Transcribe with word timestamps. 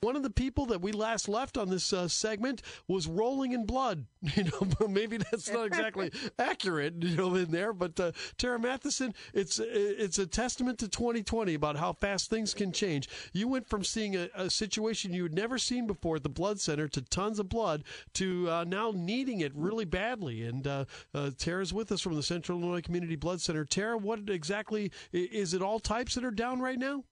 One 0.00 0.14
of 0.14 0.22
the 0.22 0.30
people 0.30 0.66
that 0.66 0.80
we 0.80 0.92
last 0.92 1.28
left 1.28 1.58
on 1.58 1.70
this 1.70 1.92
uh, 1.92 2.06
segment 2.06 2.62
was 2.86 3.08
rolling 3.08 3.52
in 3.52 3.66
blood. 3.66 4.06
You 4.36 4.44
know, 4.44 4.88
maybe 4.88 5.16
that's 5.16 5.50
not 5.50 5.66
exactly 5.66 6.12
accurate, 6.38 7.02
you 7.02 7.16
know, 7.16 7.34
in 7.34 7.50
there. 7.50 7.72
But 7.72 7.98
uh, 7.98 8.12
Tara 8.36 8.58
Matheson, 8.58 9.14
it's 9.32 9.58
it's 9.58 10.18
a 10.18 10.26
testament 10.26 10.78
to 10.80 10.88
2020 10.88 11.54
about 11.54 11.76
how 11.76 11.92
fast 11.92 12.30
things 12.30 12.54
can 12.54 12.70
change. 12.70 13.08
You 13.32 13.48
went 13.48 13.68
from 13.68 13.82
seeing 13.84 14.14
a, 14.16 14.28
a 14.34 14.50
situation 14.50 15.12
you 15.12 15.22
had 15.24 15.34
never 15.34 15.58
seen 15.58 15.86
before 15.86 16.16
at 16.16 16.22
the 16.22 16.28
blood 16.28 16.60
center 16.60 16.86
to 16.88 17.00
tons 17.00 17.38
of 17.38 17.48
blood 17.48 17.84
to 18.14 18.48
uh, 18.50 18.64
now 18.64 18.92
needing 18.94 19.40
it 19.40 19.52
really 19.54 19.84
badly. 19.84 20.42
And 20.44 20.66
uh, 20.66 20.84
uh, 21.14 21.30
Tara's 21.36 21.72
with 21.72 21.90
us 21.90 22.00
from 22.00 22.14
the 22.14 22.22
Central 22.22 22.60
Illinois 22.60 22.82
Community 22.82 23.16
Blood 23.16 23.40
Center. 23.40 23.64
Tara, 23.64 23.98
what 23.98 24.28
exactly 24.28 24.92
is 25.12 25.54
it? 25.54 25.62
All 25.62 25.80
types 25.80 26.14
that 26.14 26.24
are 26.24 26.30
down 26.30 26.60
right 26.60 26.78
now? 26.78 27.04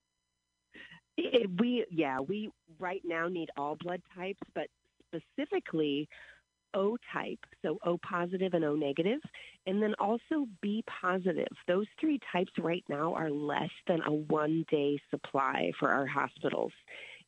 It, 1.17 1.51
we 1.59 1.87
yeah 1.91 2.21
we 2.21 2.51
right 2.79 3.03
now 3.05 3.29
need 3.29 3.51
all 3.57 3.77
blood 3.77 4.03
types, 4.15 4.41
but 4.55 4.69
specifically 5.09 6.09
O 6.75 6.97
type, 7.13 7.39
so 7.63 7.79
O 7.85 7.99
positive 7.99 8.53
and 8.55 8.65
O 8.65 8.75
negative, 8.75 9.21
and 9.67 9.83
then 9.83 9.95
also 9.99 10.47
B 10.61 10.85
positive. 11.01 11.49
Those 11.67 11.87
three 11.99 12.21
types 12.33 12.53
right 12.59 12.85
now 12.89 13.15
are 13.15 13.31
less 13.31 13.71
than 13.89 14.03
a 14.03 14.13
one 14.13 14.65
day 14.71 15.01
supply 15.11 15.73
for 15.79 15.91
our 15.91 16.07
hospitals. 16.07 16.73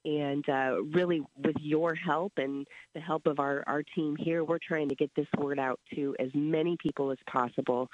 And 0.04 0.48
uh, 0.48 0.82
really, 0.92 1.22
with 1.36 1.56
your 1.60 1.94
help 1.94 2.34
and 2.36 2.66
the 2.94 3.00
help 3.00 3.26
of 3.26 3.40
our, 3.40 3.64
our 3.66 3.82
team 3.82 4.16
here, 4.16 4.44
we're 4.44 4.58
trying 4.58 4.88
to 4.90 4.94
get 4.94 5.10
this 5.16 5.26
word 5.36 5.58
out 5.58 5.80
to 5.94 6.14
as 6.20 6.28
many 6.34 6.76
people 6.80 7.10
as 7.10 7.18
possible. 7.28 7.88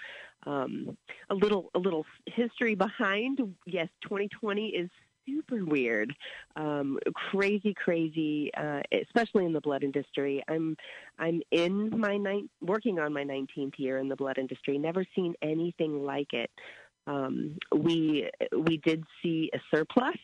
Um, 0.47 0.99
a 1.31 1.35
little 1.35 1.71
a 1.75 1.79
little 1.79 2.05
history 2.27 2.75
behind. 2.75 3.39
Yes, 3.65 3.89
2020 4.03 4.67
is 4.69 4.91
super 5.27 5.65
weird, 5.65 6.15
um, 6.57 6.99
crazy, 7.15 7.75
crazy, 7.75 8.51
uh, 8.57 8.81
especially 8.93 9.45
in 9.45 9.53
the 9.53 9.61
blood 9.61 9.83
industry. 9.83 10.43
I'm 10.49 10.77
I'm 11.19 11.43
in 11.51 11.99
my 11.99 12.17
ninth, 12.17 12.51
working 12.61 12.99
on 12.99 13.13
my 13.13 13.25
19th 13.25 13.79
year 13.79 13.99
in 13.99 14.09
the 14.09 14.17
blood 14.17 14.39
industry. 14.39 14.79
Never 14.79 15.05
seen 15.15 15.35
anything 15.43 16.05
like 16.05 16.33
it. 16.33 16.51
Um, 17.07 17.57
we 17.75 18.31
we 18.57 18.79
did 18.79 19.05
see 19.23 19.51
a 19.55 19.59
surplus. 19.75 20.17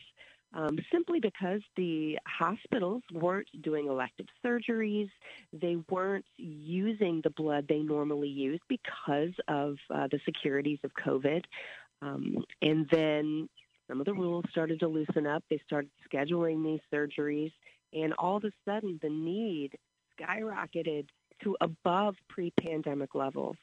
Um, 0.52 0.80
simply 0.90 1.20
because 1.20 1.60
the 1.76 2.18
hospitals 2.26 3.02
weren't 3.12 3.46
doing 3.62 3.86
elective 3.86 4.26
surgeries, 4.44 5.08
they 5.52 5.76
weren't 5.88 6.24
using 6.38 7.20
the 7.22 7.30
blood 7.30 7.66
they 7.68 7.78
normally 7.78 8.30
use 8.30 8.58
because 8.68 9.30
of 9.46 9.76
uh, 9.94 10.08
the 10.10 10.18
securities 10.24 10.80
of 10.82 10.90
COVID. 10.94 11.44
Um, 12.02 12.44
and 12.62 12.88
then 12.90 13.48
some 13.90 14.00
of 14.00 14.06
the 14.06 14.14
rules 14.14 14.44
started 14.50 14.78
to 14.80 14.86
loosen 14.86 15.26
up. 15.26 15.42
They 15.50 15.60
started 15.66 15.90
scheduling 16.10 16.64
these 16.64 16.80
surgeries, 16.94 17.52
and 17.92 18.12
all 18.18 18.36
of 18.36 18.44
a 18.44 18.52
sudden, 18.64 19.00
the 19.02 19.10
need 19.10 19.76
skyrocketed 20.18 21.06
to 21.42 21.56
above 21.60 22.14
pre 22.28 22.52
pandemic 22.52 23.14
levels. 23.14 23.56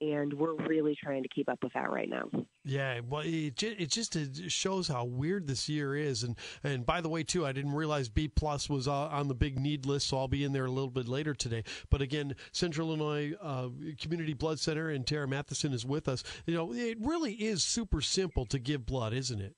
And 0.00 0.32
we're 0.34 0.54
really 0.54 0.96
trying 1.00 1.22
to 1.22 1.28
keep 1.28 1.48
up 1.48 1.60
with 1.62 1.72
that 1.74 1.90
right 1.90 2.08
now. 2.08 2.28
Yeah, 2.64 3.00
well, 3.08 3.22
it, 3.24 3.62
it 3.62 3.90
just 3.90 4.16
it 4.16 4.50
shows 4.50 4.88
how 4.88 5.04
weird 5.04 5.46
this 5.46 5.68
year 5.68 5.94
is, 5.94 6.24
and 6.24 6.36
and 6.64 6.84
by 6.84 7.00
the 7.00 7.08
way, 7.08 7.22
too, 7.22 7.46
I 7.46 7.52
didn't 7.52 7.74
realize 7.74 8.08
B 8.08 8.26
plus 8.26 8.68
was 8.68 8.88
on 8.88 9.28
the 9.28 9.34
big 9.34 9.58
need 9.58 9.86
list, 9.86 10.08
so 10.08 10.18
I'll 10.18 10.28
be 10.28 10.44
in 10.44 10.52
there 10.52 10.64
a 10.64 10.70
little 10.70 10.90
bit 10.90 11.08
later 11.08 11.32
today. 11.32 11.62
But 11.90 12.02
again, 12.02 12.34
Central 12.52 12.88
Illinois 12.88 13.34
uh, 13.40 13.68
Community 14.00 14.32
Blood 14.32 14.58
Center 14.58 14.90
and 14.90 15.06
Tara 15.06 15.28
Matheson 15.28 15.72
is 15.72 15.86
with 15.86 16.08
us. 16.08 16.24
You 16.46 16.54
know, 16.54 16.72
it 16.74 16.98
really 17.00 17.34
is 17.34 17.62
super 17.62 18.00
simple 18.00 18.46
to 18.46 18.58
give 18.58 18.84
blood, 18.86 19.12
isn't 19.12 19.40
it? 19.40 19.54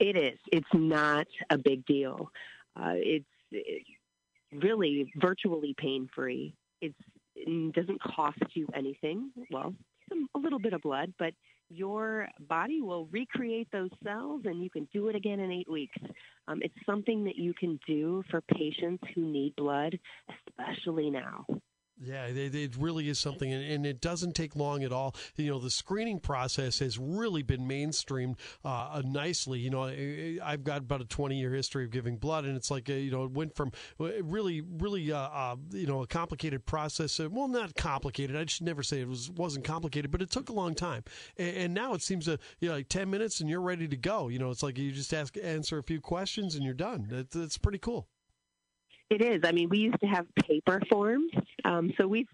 It 0.00 0.16
is. 0.16 0.38
It's 0.52 0.68
not 0.74 1.26
a 1.50 1.58
big 1.58 1.84
deal. 1.86 2.30
Uh, 2.76 2.94
it's, 2.94 3.26
it's 3.50 3.88
really 4.52 5.12
virtually 5.16 5.74
pain 5.76 6.08
free. 6.14 6.54
It 6.80 6.94
doesn't 7.72 8.00
cost 8.02 8.38
you 8.54 8.66
anything. 8.74 9.30
Well, 9.50 9.74
some, 10.08 10.28
a 10.34 10.38
little 10.38 10.58
bit 10.58 10.72
of 10.72 10.82
blood, 10.82 11.12
but 11.18 11.34
your 11.70 12.28
body 12.48 12.80
will 12.80 13.06
recreate 13.06 13.68
those 13.72 13.90
cells 14.02 14.42
and 14.44 14.62
you 14.62 14.70
can 14.70 14.88
do 14.92 15.08
it 15.08 15.16
again 15.16 15.40
in 15.40 15.50
eight 15.52 15.70
weeks. 15.70 15.98
Um, 16.46 16.60
it's 16.62 16.74
something 16.86 17.24
that 17.24 17.36
you 17.36 17.52
can 17.52 17.78
do 17.86 18.22
for 18.30 18.40
patients 18.40 19.04
who 19.14 19.22
need 19.22 19.54
blood, 19.56 19.98
especially 20.48 21.10
now. 21.10 21.44
Yeah, 22.00 22.26
it, 22.26 22.54
it, 22.54 22.76
really 22.76 23.08
is 23.08 23.18
something, 23.18 23.52
and, 23.52 23.64
and, 23.64 23.84
it 23.84 24.00
doesn't 24.00 24.36
take 24.36 24.54
long 24.54 24.84
at 24.84 24.92
all. 24.92 25.16
You 25.34 25.50
know, 25.50 25.58
the 25.58 25.70
screening 25.70 26.20
process 26.20 26.78
has 26.78 26.96
really 26.96 27.42
been 27.42 27.66
mainstreamed 27.66 28.36
uh, 28.64 29.02
nicely. 29.04 29.58
You 29.58 29.70
know, 29.70 29.84
I, 29.84 30.50
have 30.50 30.62
got 30.62 30.78
about 30.78 31.00
a 31.00 31.06
20 31.06 31.36
year 31.36 31.52
history 31.52 31.84
of 31.84 31.90
giving 31.90 32.16
blood, 32.16 32.44
and 32.44 32.56
it's 32.56 32.70
like, 32.70 32.88
uh, 32.88 32.92
you 32.92 33.10
know, 33.10 33.24
it 33.24 33.32
went 33.32 33.56
from 33.56 33.72
uh, 33.98 34.22
really, 34.22 34.60
really, 34.60 35.10
uh, 35.10 35.18
uh, 35.18 35.56
you 35.72 35.88
know, 35.88 36.02
a 36.02 36.06
complicated 36.06 36.66
process. 36.66 37.18
Uh, 37.18 37.28
well, 37.30 37.48
not 37.48 37.74
complicated. 37.74 38.36
I 38.36 38.46
should 38.46 38.66
never 38.66 38.84
say 38.84 39.00
it 39.00 39.08
was 39.08 39.28
wasn't 39.30 39.64
complicated, 39.64 40.12
but 40.12 40.22
it 40.22 40.30
took 40.30 40.50
a 40.50 40.54
long 40.54 40.76
time. 40.76 41.02
And, 41.36 41.56
and 41.56 41.74
now 41.74 41.94
it 41.94 42.02
seems 42.02 42.26
to, 42.26 42.38
you 42.60 42.68
know, 42.68 42.76
like 42.76 42.88
10 42.88 43.10
minutes 43.10 43.40
and 43.40 43.50
you're 43.50 43.60
ready 43.60 43.88
to 43.88 43.96
go. 43.96 44.28
You 44.28 44.38
know, 44.38 44.50
it's 44.50 44.62
like 44.62 44.78
you 44.78 44.92
just 44.92 45.12
ask, 45.12 45.36
answer 45.42 45.78
a 45.78 45.82
few 45.82 46.00
questions 46.00 46.54
and 46.54 46.64
you're 46.64 46.74
done. 46.74 47.08
It, 47.10 47.34
it's 47.34 47.58
pretty 47.58 47.78
cool. 47.78 48.06
It 49.10 49.22
is. 49.22 49.40
I 49.44 49.52
mean, 49.52 49.70
we 49.70 49.78
used 49.78 50.00
to 50.00 50.06
have 50.06 50.26
paper 50.34 50.82
forms, 50.90 51.32
um, 51.64 51.92
so 51.96 52.06
we've 52.06 52.28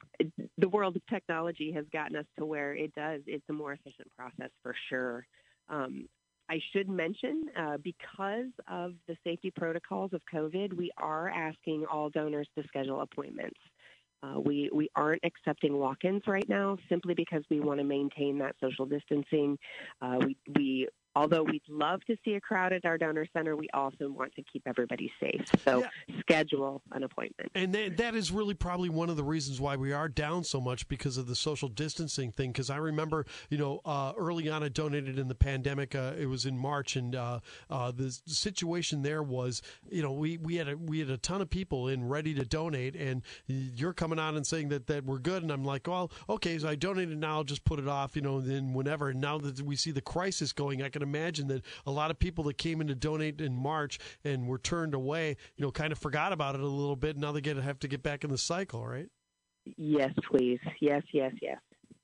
the 0.58 0.68
world 0.68 0.96
of 0.96 1.06
technology 1.06 1.70
has 1.72 1.84
gotten 1.92 2.16
us 2.16 2.26
to 2.36 2.44
where 2.44 2.74
it 2.74 2.92
does. 2.94 3.20
It's 3.26 3.44
a 3.48 3.52
more 3.52 3.72
efficient 3.72 4.08
process 4.16 4.50
for 4.62 4.74
sure. 4.88 5.24
Um, 5.68 6.08
I 6.48 6.60
should 6.72 6.88
mention, 6.88 7.44
uh, 7.56 7.76
because 7.82 8.50
of 8.68 8.94
the 9.06 9.16
safety 9.24 9.50
protocols 9.50 10.12
of 10.12 10.20
COVID, 10.32 10.74
we 10.74 10.90
are 10.98 11.28
asking 11.28 11.86
all 11.90 12.10
donors 12.10 12.48
to 12.58 12.64
schedule 12.66 13.00
appointments. 13.00 13.58
Uh, 14.22 14.40
we 14.40 14.70
we 14.72 14.88
aren't 14.96 15.22
accepting 15.24 15.76
walk-ins 15.76 16.22
right 16.26 16.48
now, 16.48 16.76
simply 16.88 17.14
because 17.14 17.44
we 17.50 17.60
want 17.60 17.78
to 17.78 17.84
maintain 17.84 18.38
that 18.38 18.56
social 18.60 18.86
distancing. 18.86 19.58
Uh, 20.02 20.18
we 20.20 20.36
we 20.56 20.88
although 21.16 21.42
we'd 21.42 21.62
love 21.68 22.00
to 22.06 22.16
see 22.24 22.34
a 22.34 22.40
crowd 22.40 22.72
at 22.72 22.84
our 22.84 22.98
donor 22.98 23.26
center, 23.32 23.56
we 23.56 23.68
also 23.72 24.10
want 24.10 24.34
to 24.34 24.42
keep 24.42 24.62
everybody 24.66 25.10
safe. 25.20 25.44
So 25.64 25.80
yeah. 25.80 25.88
schedule 26.20 26.82
an 26.92 27.04
appointment. 27.04 27.50
And 27.54 27.74
that, 27.74 27.96
that 27.98 28.14
is 28.14 28.32
really 28.32 28.54
probably 28.54 28.88
one 28.88 29.08
of 29.08 29.16
the 29.16 29.24
reasons 29.24 29.60
why 29.60 29.76
we 29.76 29.92
are 29.92 30.08
down 30.08 30.44
so 30.44 30.60
much 30.60 30.88
because 30.88 31.16
of 31.16 31.26
the 31.26 31.36
social 31.36 31.68
distancing 31.68 32.32
thing. 32.32 32.50
Because 32.50 32.70
I 32.70 32.76
remember, 32.76 33.26
you 33.50 33.58
know, 33.58 33.80
uh, 33.84 34.12
early 34.16 34.48
on 34.48 34.62
I 34.62 34.68
donated 34.68 35.18
in 35.18 35.28
the 35.28 35.34
pandemic. 35.34 35.94
Uh, 35.94 36.12
it 36.18 36.26
was 36.26 36.46
in 36.46 36.58
March, 36.58 36.96
and 36.96 37.14
uh, 37.14 37.40
uh 37.70 37.90
the 37.90 38.10
situation 38.26 39.02
there 39.02 39.22
was, 39.22 39.62
you 39.90 40.02
know, 40.02 40.12
we, 40.12 40.38
we 40.38 40.56
had 40.56 40.68
a, 40.68 40.76
we 40.76 40.98
had 40.98 41.10
a 41.10 41.18
ton 41.18 41.40
of 41.40 41.50
people 41.50 41.88
in 41.88 42.08
ready 42.08 42.34
to 42.34 42.44
donate, 42.44 42.96
and 42.96 43.22
you're 43.46 43.92
coming 43.92 44.18
out 44.18 44.34
and 44.34 44.46
saying 44.46 44.68
that 44.68 44.86
that 44.88 45.04
we're 45.04 45.18
good, 45.18 45.42
and 45.42 45.52
I'm 45.52 45.64
like, 45.64 45.86
well, 45.86 46.10
okay, 46.28 46.58
so 46.58 46.68
I 46.68 46.74
donated 46.74 47.18
now, 47.18 47.36
I'll 47.36 47.44
just 47.44 47.64
put 47.64 47.78
it 47.78 47.88
off, 47.88 48.16
you 48.16 48.22
know, 48.22 48.40
then 48.40 48.72
whenever. 48.72 49.10
And 49.10 49.20
now 49.20 49.38
that 49.38 49.60
we 49.62 49.76
see 49.76 49.90
the 49.90 50.00
crisis 50.00 50.52
going, 50.52 50.82
I 50.82 50.88
can 50.88 51.03
imagine 51.04 51.46
that 51.48 51.62
a 51.86 51.90
lot 51.90 52.10
of 52.10 52.18
people 52.18 52.44
that 52.44 52.58
came 52.58 52.80
in 52.80 52.88
to 52.88 52.94
donate 52.94 53.40
in 53.40 53.56
March 53.56 53.98
and 54.24 54.48
were 54.48 54.58
turned 54.58 54.94
away, 54.94 55.36
you 55.56 55.64
know, 55.64 55.70
kind 55.70 55.92
of 55.92 55.98
forgot 55.98 56.32
about 56.32 56.54
it 56.56 56.60
a 56.60 56.66
little 56.66 56.96
bit. 56.96 57.16
Now 57.16 57.32
they 57.32 57.40
get 57.40 57.54
to 57.54 57.62
have 57.62 57.78
to 57.80 57.88
get 57.88 58.02
back 58.02 58.24
in 58.24 58.30
the 58.30 58.38
cycle, 58.38 58.86
right? 58.86 59.08
Yes, 59.76 60.10
please. 60.30 60.60
Yes, 60.80 61.02
yes, 61.12 61.32
yes. 61.40 61.58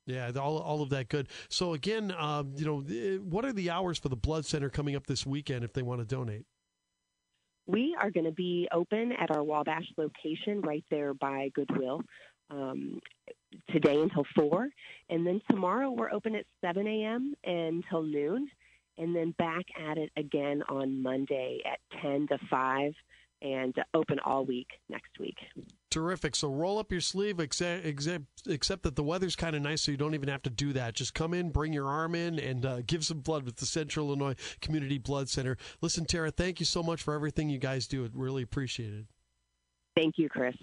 Yeah, 0.07 0.31
all, 0.41 0.59
all 0.59 0.83
of 0.83 0.91
that 0.91 1.09
good. 1.09 1.29
So 1.49 1.75
again, 1.75 2.13
um, 2.19 2.55
you 2.57 2.65
know, 2.65 2.81
what 3.23 3.45
are 3.45 3.53
the 3.53 3.71
hours 3.71 3.99
for 3.99 4.09
the 4.09 4.17
blood 4.17 4.45
center 4.45 4.69
coming 4.69 4.97
up 4.97 5.07
this 5.07 5.25
weekend 5.27 5.65
if 5.65 5.73
they 5.73 5.83
want 5.83 6.01
to 6.01 6.07
donate? 6.07 6.47
We 7.67 7.97
are 8.01 8.11
going 8.11 8.25
to 8.25 8.33
be 8.33 8.67
open 8.73 9.13
at 9.13 9.31
our 9.31 9.45
Wabash 9.45 9.85
location 9.97 10.63
right 10.63 10.85
there 10.91 11.15
by 11.15 11.51
Goodwill 11.55 12.03
um, 12.51 12.99
today 13.71 14.01
until 14.01 14.25
4. 14.37 14.69
And 15.11 15.27
then 15.27 15.41
tomorrow 15.49 15.91
we're 15.91 16.11
open 16.11 16.35
at 16.35 16.47
7 16.65 16.87
a.m. 16.87 17.35
until 17.45 18.03
noon 18.03 18.49
and 19.01 19.17
then 19.17 19.35
back 19.39 19.65
at 19.89 19.99
it 19.99 20.13
again 20.17 20.63
on 20.69 21.03
Monday 21.03 21.61
at 21.65 21.79
10 22.03 22.29
to 22.29 22.39
5 22.51 22.93
and 23.43 23.75
open 23.95 24.19
all 24.23 24.45
week 24.45 24.69
next 24.91 25.19
week. 25.19 25.39
Terrific. 25.91 26.37
So 26.37 26.49
roll 26.49 26.79
up 26.79 26.93
your 26.93 27.01
sleeve, 27.01 27.41
except, 27.41 27.87
except, 27.87 28.25
except 28.47 28.83
that 28.83 28.97
the 28.97 29.03
weather's 29.03 29.35
kind 29.35 29.57
of 29.57 29.63
nice, 29.63 29.81
so 29.81 29.91
you 29.91 29.97
don't 29.97 30.15
even 30.15 30.29
have 30.29 30.43
to 30.43 30.51
do 30.51 30.75
that. 30.75 30.95
Just 30.95 31.15
come 31.15 31.33
in, 31.33 31.49
bring 31.49 31.73
your 31.73 31.89
arm 31.89 32.15
in, 32.15 32.39
and 32.39 32.67
uh, 32.67 32.83
give 32.87 33.03
some 33.03 33.21
blood 33.21 33.45
with 33.45 33.57
the 33.57 33.67
Central 33.67 34.09
Illinois 34.09 34.35
Community 34.61 34.99
Blood 34.99 35.31
Center. 35.31 35.57
Listen, 35.81 36.05
Tara, 36.05 36.31
thank 36.31 36.61
you 36.61 36.67
so 36.67 36.83
much 36.83 37.03
for 37.03 37.15
everything 37.15 37.49
you 37.49 37.59
guys 37.59 37.87
do. 37.87 38.05
It 38.05 38.13
really 38.15 38.43
appreciated. 38.43 39.07
Thank 39.97 40.19
you, 40.19 40.29
Chris. 40.29 40.55